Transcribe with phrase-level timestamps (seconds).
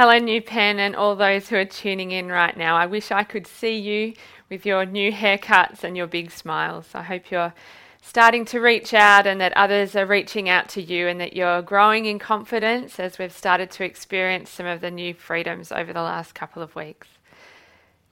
[0.00, 2.76] Hello, New Pen, and all those who are tuning in right now.
[2.76, 4.14] I wish I could see you
[4.48, 6.90] with your new haircuts and your big smiles.
[6.94, 7.52] I hope you're
[8.00, 11.62] starting to reach out and that others are reaching out to you and that you're
[11.62, 16.02] growing in confidence as we've started to experience some of the new freedoms over the
[16.02, 17.08] last couple of weeks.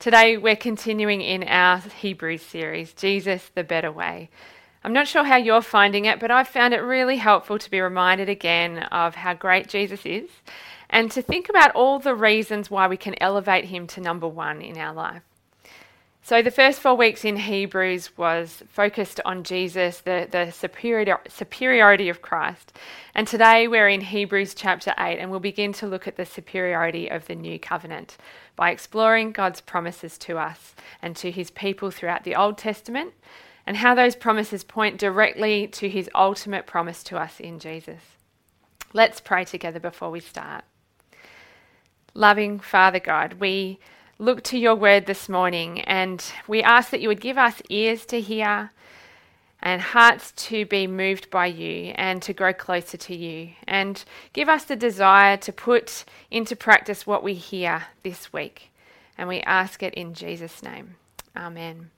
[0.01, 4.29] Today, we're continuing in our Hebrews series, Jesus the Better Way.
[4.83, 7.81] I'm not sure how you're finding it, but I've found it really helpful to be
[7.81, 10.31] reminded again of how great Jesus is
[10.91, 14.63] and to think about all the reasons why we can elevate him to number one
[14.63, 15.23] in our life.
[16.27, 22.09] So, the first four weeks in Hebrews was focused on Jesus, the, the superior, superiority
[22.09, 22.73] of Christ.
[23.15, 27.09] And today we're in Hebrews chapter 8, and we'll begin to look at the superiority
[27.09, 28.17] of the new covenant
[28.57, 33.13] by exploring God's promises to us and to his people throughout the Old Testament,
[33.65, 38.03] and how those promises point directly to his ultimate promise to us in Jesus.
[38.93, 40.65] Let's pray together before we start.
[42.17, 43.79] Loving Father God, we
[44.19, 48.07] look to your word this morning and we ask that you would give us ears
[48.07, 48.71] to hear
[49.61, 53.51] and hearts to be moved by you and to grow closer to you.
[53.69, 58.71] And give us the desire to put into practice what we hear this week.
[59.19, 60.95] And we ask it in Jesus' name.
[61.37, 61.91] Amen.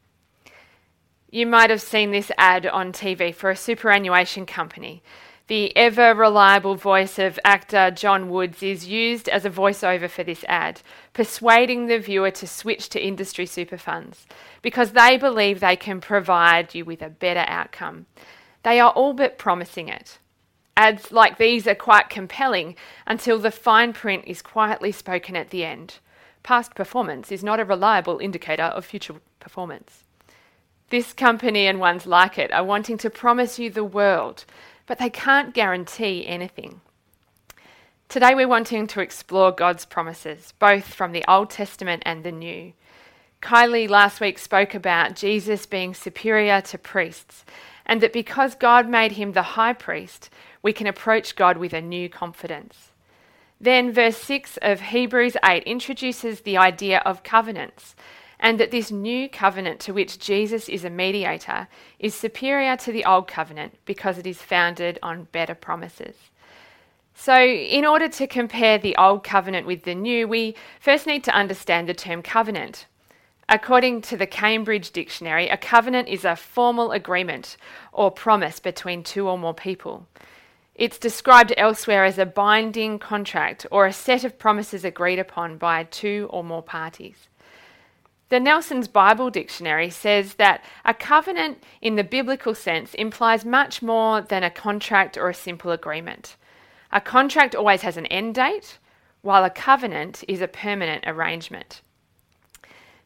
[1.30, 5.00] You might have seen this ad on TV for a superannuation company.
[5.48, 10.44] The ever reliable voice of actor John Woods is used as a voiceover for this
[10.46, 10.82] ad,
[11.14, 14.26] persuading the viewer to switch to industry super funds
[14.60, 18.04] because they believe they can provide you with a better outcome.
[18.62, 20.19] They are all but promising it.
[20.76, 22.76] Ads like these are quite compelling
[23.06, 25.94] until the fine print is quietly spoken at the end.
[26.42, 30.04] Past performance is not a reliable indicator of future performance.
[30.91, 34.44] This company and ones like it are wanting to promise you the world
[34.89, 36.81] but they can't guarantee anything.
[38.08, 42.72] Today, we're wanting to explore God's promises, both from the Old Testament and the New.
[43.42, 47.44] Kylie last week spoke about Jesus being superior to priests,
[47.84, 50.31] and that because God made him the high priest,
[50.62, 52.93] we can approach God with a new confidence.
[53.60, 57.94] Then, verse 6 of Hebrews 8 introduces the idea of covenants
[58.41, 61.69] and that this new covenant to which Jesus is a mediator
[61.99, 66.15] is superior to the old covenant because it is founded on better promises.
[67.15, 71.34] So, in order to compare the old covenant with the new, we first need to
[71.34, 72.87] understand the term covenant.
[73.49, 77.56] According to the Cambridge Dictionary, a covenant is a formal agreement
[77.93, 80.06] or promise between two or more people.
[80.76, 85.84] It's described elsewhere as a binding contract or a set of promises agreed upon by
[85.84, 87.26] two or more parties.
[88.28, 94.21] The Nelson's Bible Dictionary says that a covenant in the biblical sense implies much more
[94.21, 96.37] than a contract or a simple agreement.
[96.93, 98.78] A contract always has an end date,
[99.22, 101.81] while a covenant is a permanent arrangement.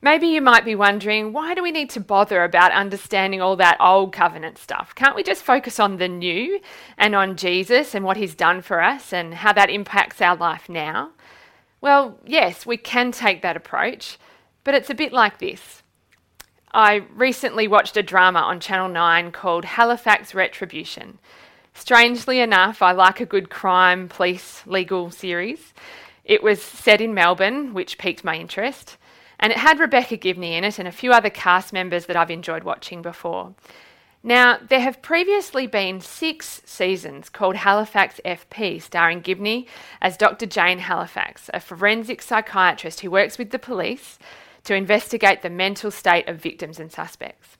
[0.04, 3.76] Maybe you might be wondering why do we need to bother about understanding all that
[3.78, 4.92] old covenant stuff?
[4.96, 6.60] Can't we just focus on the new
[6.98, 10.68] and on Jesus and what he's done for us and how that impacts our life
[10.68, 11.12] now?
[11.80, 14.18] Well, yes, we can take that approach.
[14.64, 15.82] But it's a bit like this.
[16.74, 21.18] I recently watched a drama on Channel 9 called Halifax Retribution.
[21.74, 25.74] Strangely enough, I like a good crime, police, legal series.
[26.24, 28.96] It was set in Melbourne, which piqued my interest,
[29.40, 32.30] and it had Rebecca Gibney in it and a few other cast members that I've
[32.30, 33.54] enjoyed watching before.
[34.22, 39.66] Now, there have previously been six seasons called Halifax FP, starring Gibney
[40.00, 40.46] as Dr.
[40.46, 44.20] Jane Halifax, a forensic psychiatrist who works with the police
[44.64, 47.56] to investigate the mental state of victims and suspects.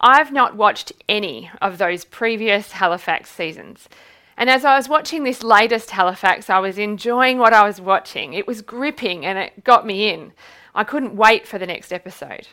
[0.00, 3.88] I've not watched any of those previous Halifax seasons.
[4.36, 8.34] And as I was watching this latest Halifax, I was enjoying what I was watching.
[8.34, 10.32] It was gripping and it got me in.
[10.74, 12.46] I couldn't wait for the next episode.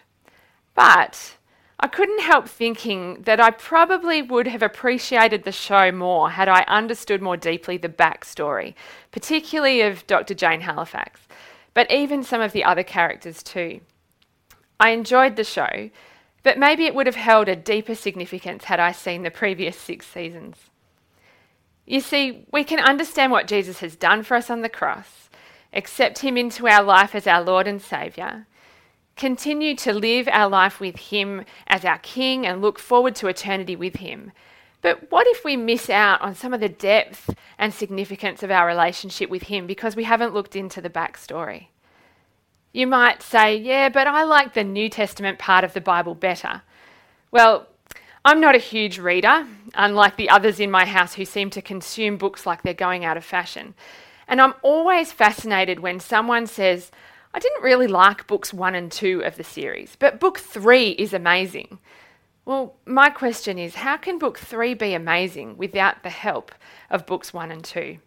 [0.73, 1.35] But
[1.79, 6.63] I couldn't help thinking that I probably would have appreciated the show more had I
[6.63, 8.73] understood more deeply the backstory,
[9.11, 10.33] particularly of Dr.
[10.33, 11.24] Jane Halifax
[11.75, 13.81] but even some of the other characters too.
[14.79, 15.91] I enjoyed the show,
[16.41, 20.07] but maybe it would have held a deeper significance had I seen the previous six
[20.07, 20.55] seasons.
[21.85, 25.29] You see, we can understand what Jesus has done for us on the cross,
[25.71, 28.47] accept Him into our life as our Lord and Saviour,
[29.15, 33.75] continue to live our life with Him as our King, and look forward to eternity
[33.75, 34.31] with Him.
[34.85, 38.67] But what if we miss out on some of the depth and significance of our
[38.67, 41.69] relationship with Him because we haven't looked into the backstory?
[42.71, 46.61] You might say, yeah, but I like the New Testament part of the Bible better.
[47.31, 47.65] Well,
[48.23, 52.17] I'm not a huge reader, unlike the others in my house who seem to consume
[52.17, 53.73] books like they're going out of fashion.
[54.27, 56.91] And I'm always fascinated when someone says,
[57.33, 61.11] I didn't really like books one and two of the series, but book three is
[61.11, 61.79] amazing.
[62.45, 66.51] Well, my question is how can book three be amazing without the help
[66.91, 67.97] of books one and two?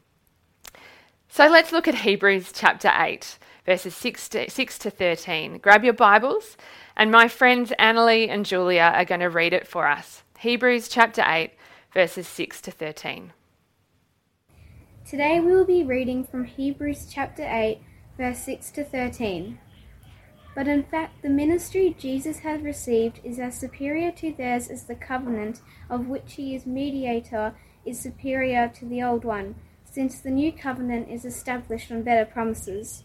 [1.28, 5.58] So let's look at Hebrews chapter 8, verses 6 to, 6 to 13.
[5.58, 6.56] Grab your Bibles,
[6.96, 10.22] and my friends Annalie and Julia are going to read it for us.
[10.38, 11.50] Hebrews chapter 8,
[11.92, 13.32] verses 6 to 13.
[15.04, 17.80] Today we will be reading from Hebrews chapter 8,
[18.16, 19.58] verse 6 to 13.
[20.58, 24.96] But in fact, the ministry Jesus has received is as superior to theirs as the
[24.96, 27.54] covenant of which he is mediator
[27.86, 33.04] is superior to the old one, since the new covenant is established on better promises.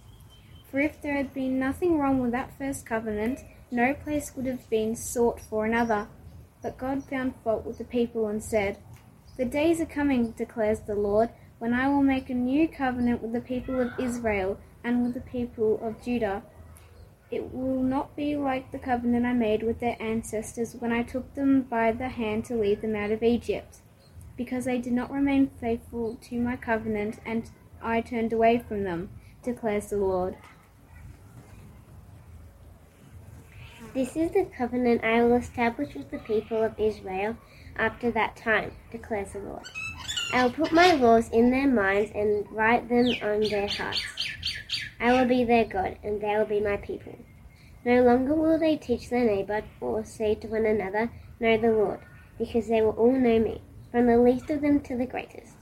[0.72, 4.68] For if there had been nothing wrong with that first covenant, no place would have
[4.72, 6.08] been sought for another.
[6.64, 8.80] But God found fault with the people and said,
[9.38, 11.30] The days are coming, declares the Lord,
[11.60, 15.22] when I will make a new covenant with the people of Israel and with the
[15.22, 16.42] people of Judah.
[17.33, 21.33] It will not be like the covenant I made with their ancestors when I took
[21.33, 23.77] them by the hand to lead them out of Egypt,
[24.38, 27.50] because they did not remain faithful to my covenant, and
[27.81, 29.09] I turned away from them,
[29.41, 30.38] declares the Lord.
[33.95, 37.35] This is the covenant I will establish with the people of Israel
[37.75, 39.65] after that time, declares the Lord.
[40.31, 44.23] I will put my laws in their minds and write them on their hearts.
[45.04, 47.18] I will be their God, and they will be my people.
[47.84, 51.12] No longer will they teach their neighbor or say to one another,
[51.42, 52.00] Know the Lord,
[52.38, 53.60] because they will all know me,
[53.92, 55.56] from the least of them to the greatest.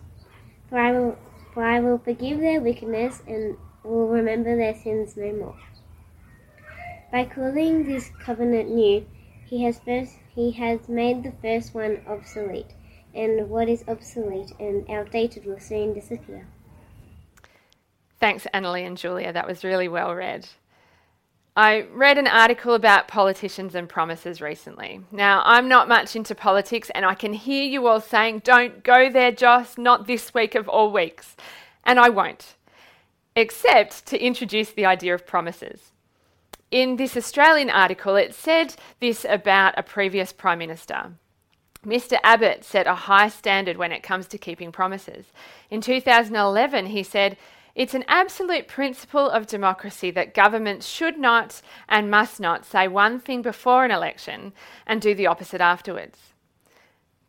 [0.69, 1.17] For I will,
[1.55, 5.59] for I will forgive their wickedness and will remember their sins no more.
[7.11, 9.07] By calling this covenant new,
[9.47, 12.75] he has first he has made the first one obsolete,
[13.15, 16.45] and what is obsolete and outdated will soon disappear.
[18.21, 19.33] Thanks, Annalie and Julia.
[19.33, 20.47] That was really well read.
[21.57, 25.01] I read an article about politicians and promises recently.
[25.11, 29.09] Now, I'm not much into politics, and I can hear you all saying, Don't go
[29.09, 31.35] there, Joss, not this week of all weeks.
[31.83, 32.55] And I won't,
[33.35, 35.91] except to introduce the idea of promises
[36.71, 41.11] in this Australian article, it said this about a previous Prime Minister.
[41.85, 42.17] Mr.
[42.23, 45.25] Abbott set a high standard when it comes to keeping promises.
[45.69, 47.37] In 2011, he said,
[47.73, 53.19] It's an absolute principle of democracy that governments should not and must not say one
[53.19, 54.53] thing before an election
[54.85, 56.19] and do the opposite afterwards.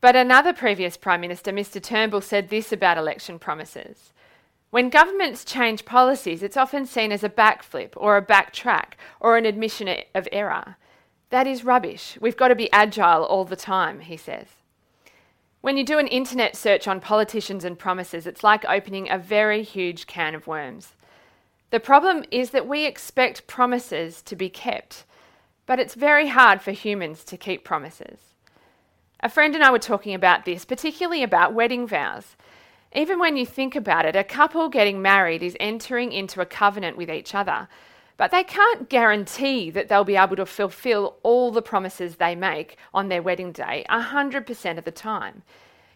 [0.00, 1.80] But another previous Prime Minister, Mr.
[1.80, 4.12] Turnbull, said this about election promises.
[4.70, 9.46] When governments change policies, it's often seen as a backflip or a backtrack or an
[9.46, 10.76] admission of error.
[11.30, 12.18] That is rubbish.
[12.20, 14.46] We've got to be agile all the time, he says.
[15.62, 19.62] When you do an internet search on politicians and promises, it's like opening a very
[19.62, 20.94] huge can of worms.
[21.70, 25.04] The problem is that we expect promises to be kept,
[25.64, 28.18] but it's very hard for humans to keep promises.
[29.20, 32.34] A friend and I were talking about this, particularly about wedding vows.
[32.92, 36.96] Even when you think about it, a couple getting married is entering into a covenant
[36.96, 37.68] with each other,
[38.16, 42.76] but they can't guarantee that they'll be able to fulfill all the promises they make
[42.92, 45.42] on their wedding day 100% of the time.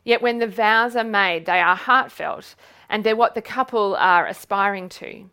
[0.05, 2.55] Yet when the vows are made, they are heartfelt
[2.89, 5.29] and they're what the couple are aspiring to.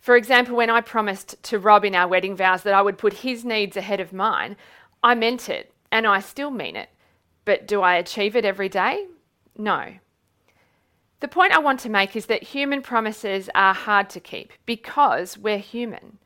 [0.00, 3.12] For example, when I promised to Rob in our wedding vows that I would put
[3.12, 4.56] his needs ahead of mine,
[5.02, 6.88] I meant it and I still mean it.
[7.44, 9.06] But do I achieve it every day?
[9.56, 9.94] No.
[11.22, 15.38] The point I want to make is that human promises are hard to keep because
[15.38, 16.18] we're human.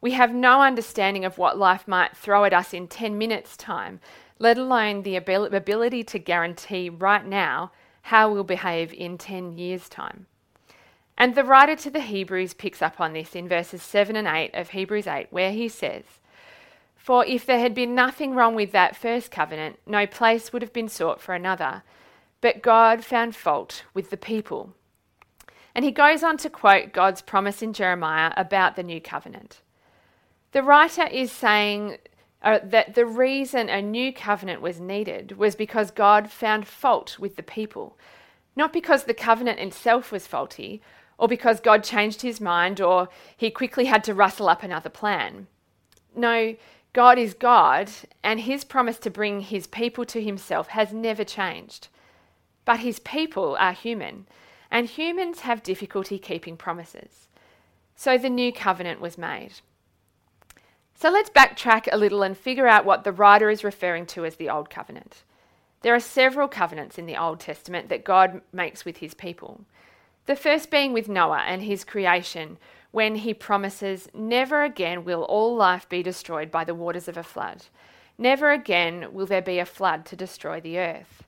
[0.00, 3.98] We have no understanding of what life might throw at us in 10 minutes' time,
[4.38, 10.26] let alone the ability to guarantee right now how we'll behave in 10 years' time.
[11.16, 14.54] And the writer to the Hebrews picks up on this in verses 7 and 8
[14.54, 16.04] of Hebrews 8, where he says,
[16.94, 20.72] For if there had been nothing wrong with that first covenant, no place would have
[20.72, 21.82] been sought for another.
[22.40, 24.74] But God found fault with the people.
[25.74, 29.60] And he goes on to quote God's promise in Jeremiah about the new covenant.
[30.52, 31.98] The writer is saying
[32.42, 37.36] uh, that the reason a new covenant was needed was because God found fault with
[37.36, 37.98] the people,
[38.56, 40.80] not because the covenant itself was faulty,
[41.18, 45.48] or because God changed his mind, or he quickly had to rustle up another plan.
[46.14, 46.54] No,
[46.92, 47.90] God is God,
[48.22, 51.88] and his promise to bring his people to himself has never changed.
[52.68, 54.26] But his people are human,
[54.70, 57.26] and humans have difficulty keeping promises.
[57.96, 59.52] So the new covenant was made.
[60.94, 64.36] So let's backtrack a little and figure out what the writer is referring to as
[64.36, 65.22] the Old Covenant.
[65.80, 69.62] There are several covenants in the Old Testament that God makes with his people.
[70.26, 72.58] The first being with Noah and his creation,
[72.90, 77.22] when he promises, Never again will all life be destroyed by the waters of a
[77.22, 77.64] flood.
[78.18, 81.24] Never again will there be a flood to destroy the earth.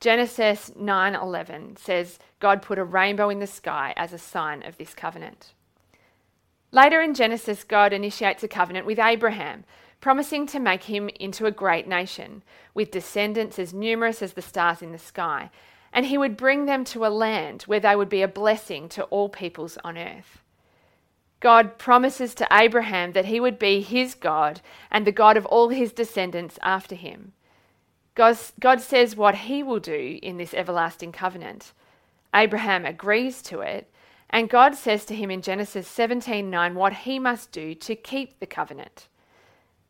[0.00, 4.94] Genesis 9:11 says God put a rainbow in the sky as a sign of this
[4.94, 5.52] covenant.
[6.72, 9.64] Later in Genesis, God initiates a covenant with Abraham,
[10.00, 12.42] promising to make him into a great nation,
[12.72, 15.50] with descendants as numerous as the stars in the sky,
[15.92, 19.04] and he would bring them to a land where they would be a blessing to
[19.04, 20.38] all peoples on earth.
[21.40, 25.68] God promises to Abraham that he would be his God and the God of all
[25.68, 27.32] his descendants after him.
[28.60, 31.72] God, says what he will do in this everlasting covenant.
[32.34, 33.90] Abraham agrees to it,
[34.28, 38.46] and God says to him in Genesis 17:9 what he must do to keep the
[38.46, 39.08] covenant.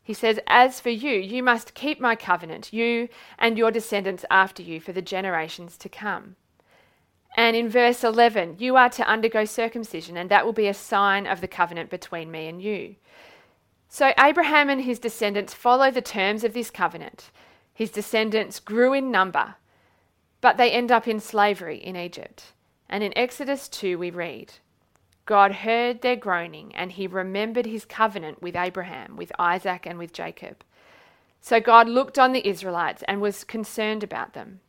[0.01, 4.63] He says, As for you, you must keep my covenant, you and your descendants after
[4.63, 6.35] you, for the generations to come.
[7.37, 11.27] And in verse 11, you are to undergo circumcision, and that will be a sign
[11.27, 12.95] of the covenant between me and you.
[13.89, 17.29] So Abraham and his descendants follow the terms of this covenant.
[17.81, 19.55] His descendants grew in number,
[20.39, 22.53] but they end up in slavery in Egypt.
[22.87, 24.53] And in Exodus 2, we read,
[25.25, 30.13] God heard their groaning, and he remembered his covenant with Abraham, with Isaac, and with
[30.13, 30.63] Jacob.
[31.41, 34.59] So God looked on the Israelites and was concerned about them.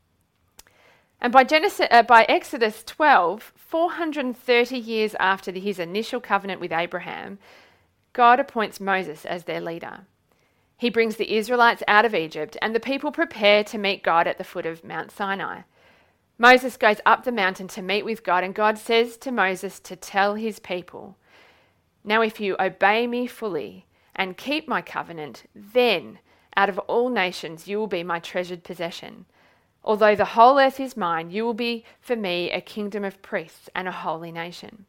[1.21, 7.39] And by, Genesis, uh, by Exodus 12, 430 years after his initial covenant with Abraham,
[8.15, 10.07] God appoints Moses as their leader.
[10.83, 14.37] He brings the Israelites out of Egypt, and the people prepare to meet God at
[14.37, 15.61] the foot of Mount Sinai.
[16.39, 19.95] Moses goes up the mountain to meet with God, and God says to Moses to
[19.95, 21.17] tell his people,
[22.03, 23.87] Now, if you obey me fully
[24.17, 26.19] and keep my covenant, then
[26.57, 29.27] out of all nations you will be my treasured possession.
[29.85, 33.71] Although the whole earth is mine, you will be for me a kingdom of priests
[33.73, 34.87] and a holy nation.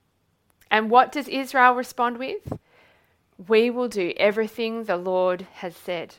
[0.72, 2.52] And what does Israel respond with?
[3.38, 6.16] We will do everything the Lord has said.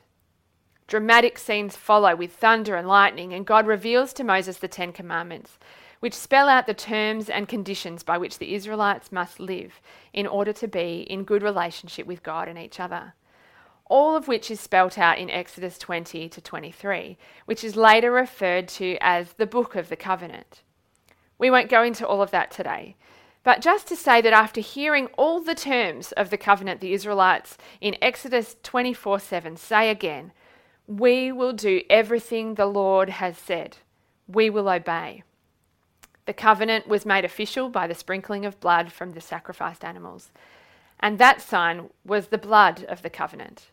[0.87, 5.59] Dramatic scenes follow with thunder and lightning, and God reveals to Moses the Ten Commandments,
[6.00, 9.80] which spell out the terms and conditions by which the Israelites must live
[10.12, 13.14] in order to be in good relationship with God and each other.
[13.87, 17.16] All of which is spelt out in Exodus 20 to 23,
[17.47, 20.62] which is later referred to as the Book of the Covenant.
[21.38, 22.97] We won't go into all of that today,
[23.44, 27.56] but just to say that after hearing all the terms of the covenant, the Israelites
[27.80, 30.32] in Exodus 24 7 say again,
[30.86, 33.76] we will do everything the Lord has said.
[34.26, 35.22] We will obey.
[36.26, 40.30] The covenant was made official by the sprinkling of blood from the sacrificed animals,
[40.98, 43.70] and that sign was the blood of the covenant.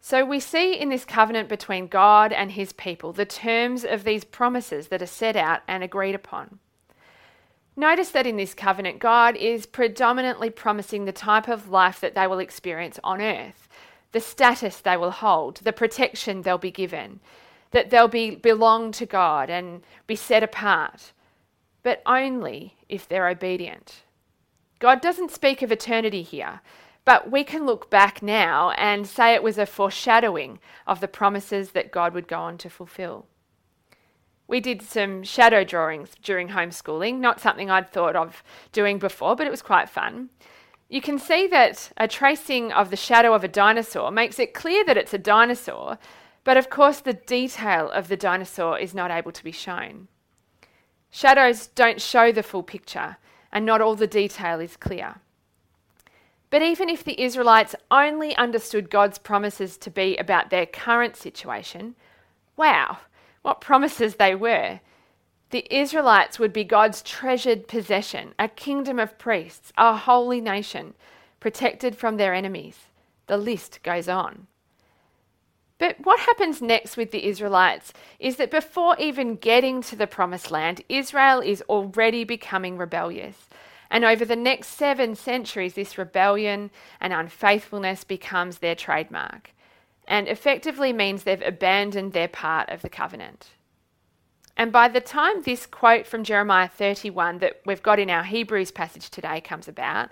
[0.00, 4.24] So we see in this covenant between God and his people the terms of these
[4.24, 6.58] promises that are set out and agreed upon.
[7.76, 12.26] Notice that in this covenant, God is predominantly promising the type of life that they
[12.26, 13.68] will experience on earth
[14.14, 17.18] the status they will hold, the protection they'll be given,
[17.72, 21.12] that they'll be belong to God and be set apart,
[21.82, 24.04] but only if they're obedient.
[24.78, 26.60] God doesn't speak of eternity here,
[27.04, 31.72] but we can look back now and say it was a foreshadowing of the promises
[31.72, 33.26] that God would go on to fulfill.
[34.46, 39.46] We did some shadow drawings during homeschooling, not something I'd thought of doing before, but
[39.46, 40.28] it was quite fun.
[40.88, 44.84] You can see that a tracing of the shadow of a dinosaur makes it clear
[44.84, 45.98] that it's a dinosaur,
[46.44, 50.08] but of course the detail of the dinosaur is not able to be shown.
[51.10, 53.16] Shadows don't show the full picture,
[53.50, 55.16] and not all the detail is clear.
[56.50, 61.94] But even if the Israelites only understood God's promises to be about their current situation,
[62.56, 62.98] wow,
[63.44, 64.80] what promises they were!
[65.50, 70.94] The Israelites would be God's treasured possession, a kingdom of priests, a holy nation,
[71.40, 72.86] protected from their enemies.
[73.26, 74.46] The list goes on.
[75.76, 80.50] But what happens next with the Israelites is that before even getting to the promised
[80.50, 83.50] land, Israel is already becoming rebellious.
[83.90, 89.50] And over the next seven centuries, this rebellion and unfaithfulness becomes their trademark
[90.06, 93.50] and effectively means they've abandoned their part of the covenant.
[94.56, 98.70] And by the time this quote from Jeremiah 31 that we've got in our Hebrews
[98.70, 100.10] passage today comes about,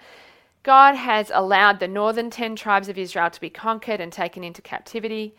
[0.63, 4.63] God has allowed the northern 10 tribes of Israel to be conquered and taken into
[4.63, 5.35] captivity,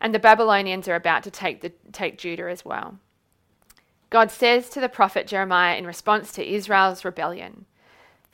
[0.00, 2.98] and the Babylonians are about to take, the, take Judah as well.
[4.10, 7.66] God says to the prophet Jeremiah in response to Israel's rebellion,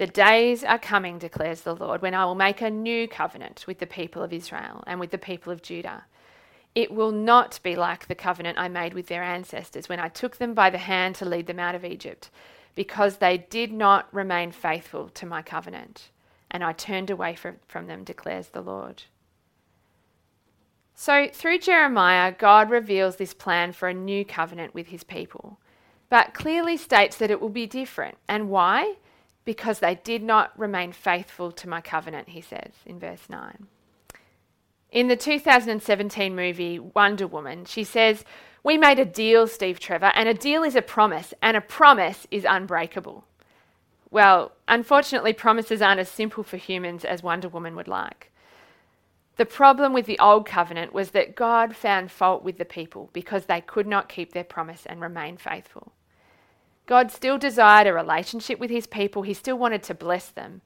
[0.02, 3.78] The days are coming, declares the Lord, when I will make a new covenant with
[3.78, 6.06] the people of Israel and with the people of Judah
[6.74, 10.38] it will not be like the covenant I made with their ancestors when I took
[10.38, 12.30] them by the hand to lead them out of Egypt,
[12.74, 16.10] because they did not remain faithful to my covenant,
[16.50, 19.04] and I turned away from, them, declares the Lord.
[20.96, 25.60] So, through Jeremiah, God reveals this plan for a new covenant with his people,
[26.10, 28.18] but clearly states that it will be different.
[28.28, 28.96] And why?
[29.44, 33.66] Because they did not remain faithful to my covenant, he says in verse 9.
[34.90, 38.24] In the 2017 movie Wonder Woman, she says,
[38.62, 42.26] We made a deal, Steve Trevor, and a deal is a promise, and a promise
[42.30, 43.24] is unbreakable.
[44.10, 48.30] Well, unfortunately, promises aren't as simple for humans as Wonder Woman would like.
[49.36, 53.46] The problem with the Old Covenant was that God found fault with the people because
[53.46, 55.92] they could not keep their promise and remain faithful.
[56.86, 60.62] God still desired a relationship with his people, he still wanted to bless them.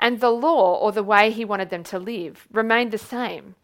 [0.00, 3.56] And the law, or the way he wanted them to live, remained the same.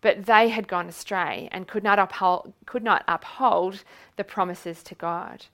[0.00, 3.84] But they had gone astray and could not uphold, could not uphold
[4.16, 5.46] the promises to God.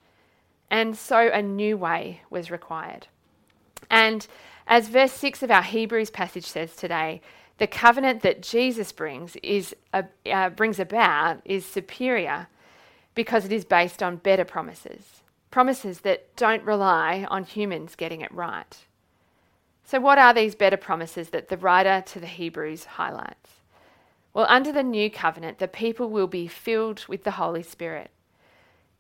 [0.71, 3.09] And so a new way was required.
[3.91, 4.27] And
[4.67, 7.21] as verse 6 of our Hebrews passage says today,
[7.59, 12.47] the covenant that Jesus brings is uh, uh, brings about is superior
[13.15, 15.20] because it is based on better promises,
[15.51, 18.79] promises that don't rely on humans getting it right.
[19.85, 23.51] So, what are these better promises that the writer to the Hebrews highlights?
[24.33, 28.11] Well, under the new covenant, the people will be filled with the Holy Spirit.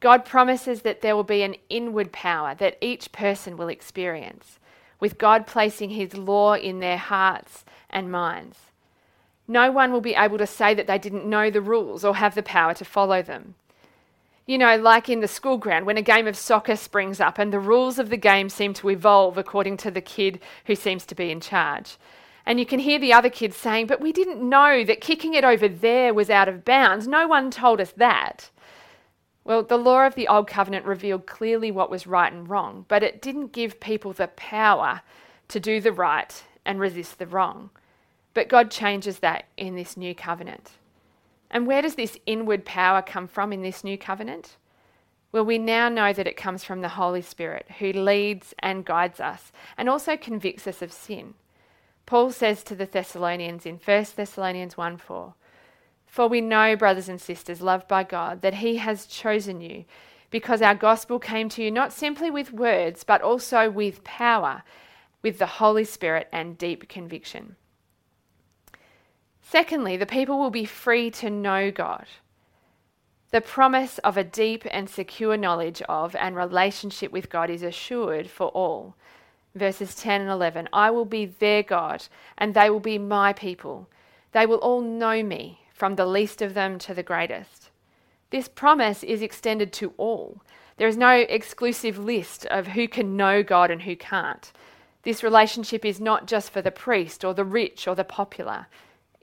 [0.01, 4.59] God promises that there will be an inward power that each person will experience,
[4.99, 8.59] with God placing His law in their hearts and minds.
[9.47, 12.35] No one will be able to say that they didn't know the rules or have
[12.35, 13.55] the power to follow them.
[14.51, 17.53] You know, like in the school ground when a game of soccer springs up and
[17.53, 21.15] the rules of the game seem to evolve according to the kid who seems to
[21.15, 21.99] be in charge.
[22.45, 25.45] And you can hear the other kids saying, But we didn't know that kicking it
[25.45, 27.07] over there was out of bounds.
[27.07, 28.51] No one told us that.
[29.45, 33.05] Well, the law of the Old Covenant revealed clearly what was right and wrong, but
[33.05, 35.03] it didn't give people the power
[35.47, 37.71] to do the right and resist the wrong.
[38.35, 40.73] But God changes that in this new covenant.
[41.51, 44.57] And where does this inward power come from in this new covenant?
[45.33, 49.21] Well, we now know that it comes from the Holy Spirit who leads and guides
[49.21, 51.35] us and also convicts us of sin.
[52.07, 55.35] Paul says to the Thessalonians in 1 Thessalonians 1 4,
[56.07, 59.85] For we know, brothers and sisters, loved by God, that He has chosen you,
[60.31, 64.65] because our gospel came to you not simply with words, but also with power,
[65.23, 67.55] with the Holy Spirit and deep conviction.
[69.51, 72.07] Secondly, the people will be free to know God.
[73.33, 78.31] The promise of a deep and secure knowledge of and relationship with God is assured
[78.31, 78.95] for all.
[79.57, 82.07] Verses 10 and 11 I will be their God,
[82.39, 83.89] and they will be my people.
[84.31, 87.71] They will all know me, from the least of them to the greatest.
[88.31, 90.43] This promise is extended to all.
[90.77, 94.53] There is no exclusive list of who can know God and who can't.
[95.03, 98.69] This relationship is not just for the priest or the rich or the popular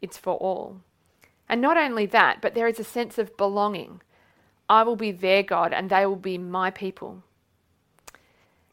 [0.01, 0.81] it's for all.
[1.49, 4.01] And not only that, but there is a sense of belonging.
[4.69, 7.23] I will be their God and they will be my people.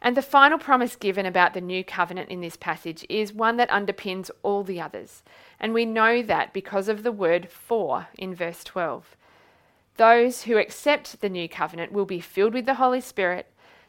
[0.04, 3.70] And the final promise given about the new covenant in this passage is one that
[3.70, 5.22] underpins all the others.
[5.58, 9.16] And we know that because of the word for in verse 12.
[9.96, 13.46] Those who accept the new covenant will be filled with the Holy Spirit.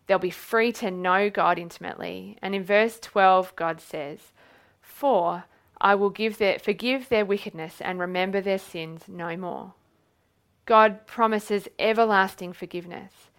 [0.07, 2.37] They'll be free to know God intimately.
[2.41, 4.31] And in verse 12, God says,
[4.81, 5.45] For
[5.85, 9.75] I will give their, forgive their wickedness and remember their sins no more.
[10.65, 13.29] God promises everlasting forgiveness.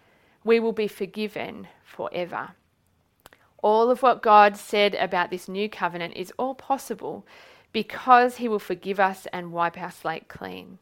[0.45, 2.51] We will be forgiven forever.
[3.61, 7.27] All of what God said about this new covenant is all possible
[7.73, 10.77] because He will forgive us and wipe our slate clean.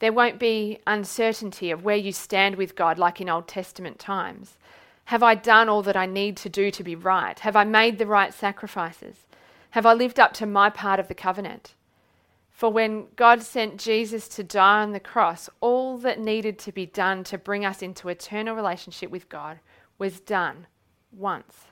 [0.00, 4.58] There won't be uncertainty of where you stand with God like in Old Testament times.
[5.04, 7.38] Have I done all that I need to do to be right?
[7.38, 9.18] Have I made the right sacrifices?
[9.70, 11.74] Have I lived up to my part of the covenant?
[12.50, 16.86] For when God sent Jesus to die on the cross, all that needed to be
[16.86, 19.60] done to bring us into eternal relationship with God
[19.96, 20.66] was done
[21.12, 21.68] once.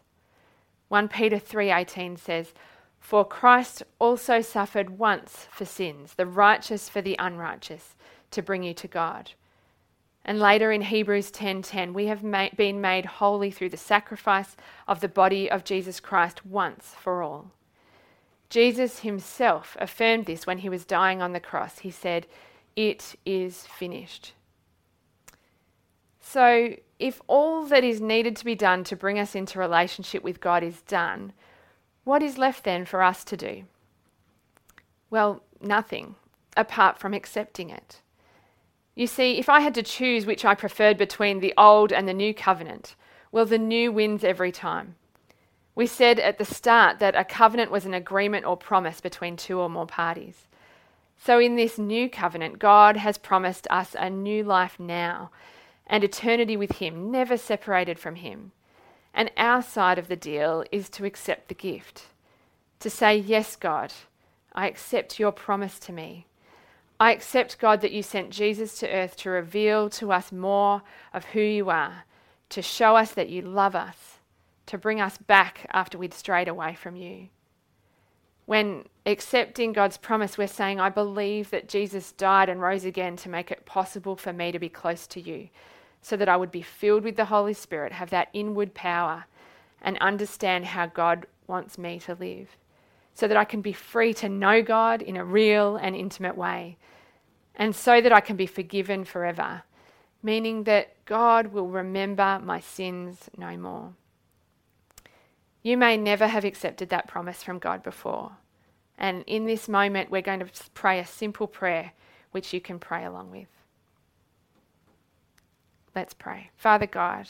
[0.89, 2.55] 1 Peter 3:18 says,
[3.01, 7.97] "For Christ also suffered once for sins, the righteous for the unrighteous,
[8.31, 9.33] to bring you to God."
[10.25, 14.57] And later in Hebrews 10:10, we have ma- been made holy through the sacrifice
[14.87, 17.51] of the body of Jesus Christ once for all.
[18.51, 21.81] Jesus himself affirmed this when he was dying on the cross.
[21.81, 22.27] He said,
[22.77, 24.33] It is finished.
[26.21, 30.41] So, if all that is needed to be done to bring us into relationship with
[30.41, 31.33] God is done,
[32.05, 33.65] what is left then for us to do?
[35.11, 36.17] Well, nothing,
[36.57, 38.01] apart from accepting it.
[38.95, 42.15] You see, if I had to choose which I preferred between the old and the
[42.15, 42.97] new covenant,
[43.31, 44.97] Well, the new wins every time.
[45.79, 49.61] We said at the start that a covenant was an agreement or promise between two
[49.61, 50.49] or more parties.
[51.17, 55.31] So, in this new covenant, God has promised us a new life now
[55.87, 58.51] and eternity with Him, never separated from Him.
[59.15, 62.07] And our side of the deal is to accept the gift,
[62.81, 63.93] to say, Yes, God,
[64.53, 66.27] I accept your promise to me.
[66.99, 70.83] I accept, God, that you sent Jesus to earth to reveal to us more
[71.15, 72.03] of who you are,
[72.49, 74.18] to show us that you love us,
[74.69, 77.29] to bring us back after we'd strayed away from you.
[78.47, 83.29] When accepting God's promise, we're saying, I believe that Jesus died and rose again to
[83.29, 85.51] make it possible for me to be close to you,
[86.01, 89.27] so that I would be filled with the Holy Spirit, have that inward power,
[89.83, 92.57] and understand how God wants me to live,
[93.15, 96.79] so that I can be free to know God in a real and intimate way,
[97.55, 99.63] and so that I can be forgiven forever,
[100.23, 103.93] meaning that God will remember my sins no more.
[105.63, 108.33] You may never have accepted that promise from God before.
[108.97, 111.93] And in this moment, we're going to pray a simple prayer
[112.33, 113.49] which you can pray along with.
[115.95, 116.51] Let's pray.
[116.57, 117.29] Father God,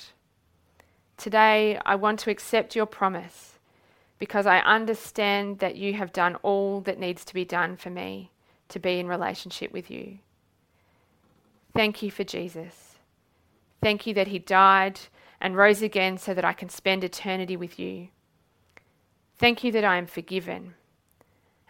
[1.16, 3.58] today I want to accept your promise
[4.18, 8.30] because I understand that you have done all that needs to be done for me
[8.68, 10.18] to be in relationship with you.
[11.74, 12.96] Thank you for Jesus.
[13.80, 15.00] Thank you that he died
[15.40, 18.08] and rose again so that I can spend eternity with you.
[19.38, 20.74] Thank you that I am forgiven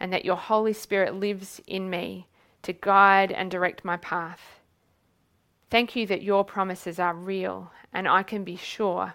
[0.00, 2.26] and that your Holy Spirit lives in me
[2.62, 4.60] to guide and direct my path.
[5.70, 9.14] Thank you that your promises are real and I can be sure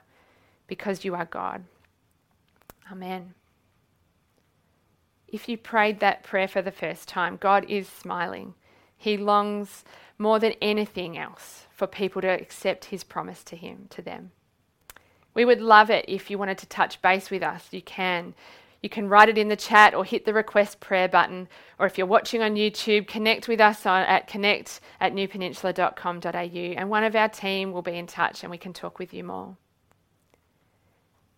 [0.68, 1.64] because you are God.
[2.92, 3.34] Amen.
[5.28, 8.54] If you prayed that prayer for the first time, God is smiling.
[8.96, 9.84] He longs
[10.20, 14.32] more than anything else for people to accept his promise to him to them.
[15.34, 17.68] We would love it if you wanted to touch base with us.
[17.72, 18.34] You can.
[18.82, 21.48] You can write it in the chat or hit the request prayer button.
[21.80, 26.90] Or if you're watching on YouTube, connect with us on, at connect at newpeninsula.com.au and
[26.90, 29.56] one of our team will be in touch and we can talk with you more.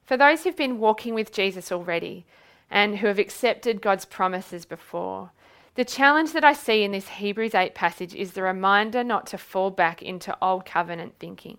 [0.04, 2.26] For those who've been walking with Jesus already
[2.70, 5.32] and who have accepted God's promises before,
[5.76, 9.38] the challenge that I see in this Hebrews 8 passage is the reminder not to
[9.38, 11.58] fall back into old covenant thinking.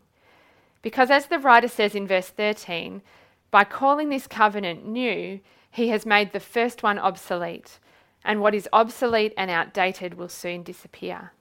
[0.87, 3.03] Because as the writer says in verse 13,
[3.51, 7.81] by calling this covenant new, he has made the first one obsolete,
[8.25, 11.33] and what is obsolete and outdated will soon disappear.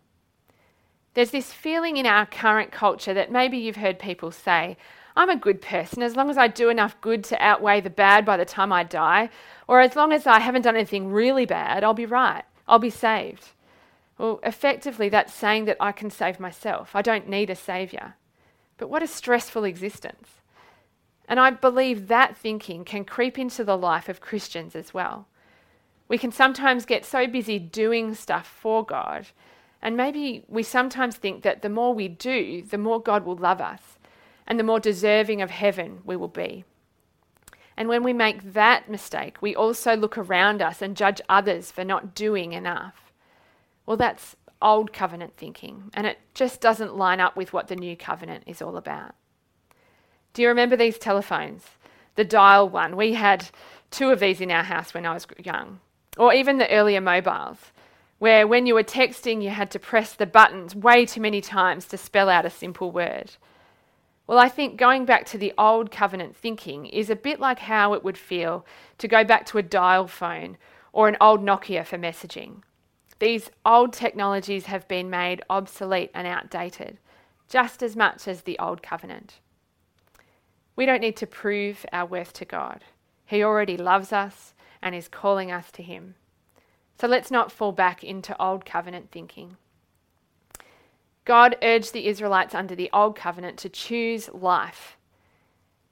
[1.13, 4.77] There's this feeling in our current culture that maybe you've heard people say,
[5.15, 8.25] I'm a good person as long as I do enough good to outweigh the bad
[8.25, 9.29] by the time I die,
[9.67, 12.89] or as long as I haven't done anything really bad, I'll be right, I'll be
[12.89, 13.49] saved.
[14.17, 16.95] Well, effectively, that's saying that I can save myself.
[16.95, 18.15] I don't need a saviour.
[18.77, 20.41] But what a stressful existence.
[21.27, 25.27] And I believe that thinking can creep into the life of Christians as well.
[26.07, 29.27] We can sometimes get so busy doing stuff for God,
[29.81, 33.59] and maybe we sometimes think that the more we do, the more God will love
[33.59, 33.97] us,
[34.45, 36.63] and the more deserving of heaven we will be.
[37.75, 41.83] And when we make that mistake, we also look around us and judge others for
[41.83, 43.11] not doing enough.
[43.85, 44.35] Well, that's
[44.65, 48.61] old covenant thinking, and it just doesn't line up with what the new covenant is
[48.61, 49.13] all about.
[50.33, 51.63] Do you remember these telephones?
[52.15, 52.97] The dial one.
[52.97, 53.47] We had
[53.91, 55.79] two of these in our house when I was young.
[56.17, 57.57] Or even the earlier mobiles,
[58.19, 61.85] where when you were texting, you had to press the buttons way too many times
[61.85, 63.31] to spell out a simple word.
[64.27, 67.93] Well, I think going back to the old covenant thinking is a bit like how
[67.93, 68.65] it would feel
[68.97, 70.57] to go back to a dial phone
[70.91, 72.63] or an old Nokia for messaging.
[73.19, 76.97] These old technologies have been made obsolete and outdated,
[77.47, 79.39] just as much as the old covenant.
[80.75, 82.83] We don't need to prove our worth to God.
[83.25, 86.15] He already loves us and is calling us to Him.
[86.99, 89.55] So let's not fall back into old covenant thinking.
[91.23, 94.97] God urged the Israelites under the old covenant to choose life.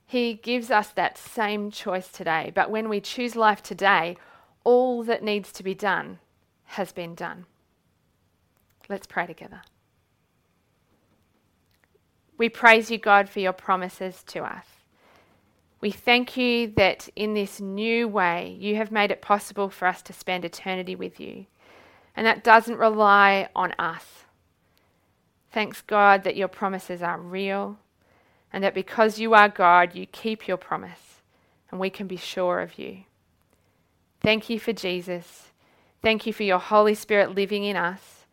[0.05, 4.17] He gives us that same choice today, but when we choose life today,
[4.63, 6.19] all that needs to be done
[6.73, 7.45] has been done.
[8.89, 9.61] Let's pray together.
[12.37, 14.65] We praise you, God, for your promises to us.
[15.79, 20.01] We thank you that in this new way, you have made it possible for us
[20.03, 21.45] to spend eternity with you.
[22.15, 24.25] And that doesn't rely on us.
[25.51, 27.77] Thanks, God, that your promises are real
[28.51, 31.21] and that because you are God, you keep your promise
[31.69, 33.03] and we can be sure of you.
[34.21, 35.52] Thank you for Jesus.
[36.03, 38.25] Thank you for your Holy Spirit living in us.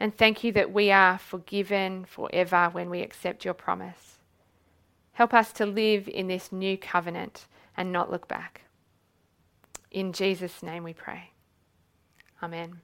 [0.00, 4.18] And thank you that we are forgiven forever when we accept your promise.
[5.14, 8.62] Help us to live in this new covenant and not look back.
[9.90, 11.32] In Jesus' name we pray.
[12.40, 12.82] Amen.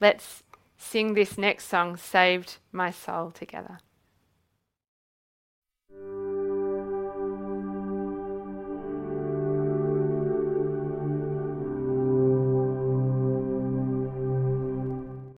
[0.00, 0.42] Let's
[0.78, 3.80] sing this next song, Saved My Soul, together.